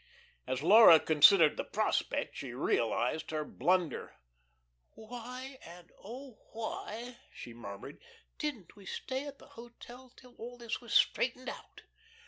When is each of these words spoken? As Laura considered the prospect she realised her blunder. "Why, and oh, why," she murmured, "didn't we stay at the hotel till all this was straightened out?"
As 0.47 0.63
Laura 0.63 0.99
considered 0.99 1.57
the 1.57 1.63
prospect 1.63 2.35
she 2.35 2.53
realised 2.53 3.29
her 3.29 3.45
blunder. 3.45 4.15
"Why, 4.95 5.59
and 5.63 5.91
oh, 6.03 6.39
why," 6.53 7.17
she 7.31 7.53
murmured, 7.53 8.01
"didn't 8.39 8.75
we 8.75 8.87
stay 8.87 9.27
at 9.27 9.37
the 9.37 9.49
hotel 9.49 10.09
till 10.15 10.33
all 10.37 10.57
this 10.57 10.81
was 10.81 10.91
straightened 10.91 11.49
out?" 11.49 11.83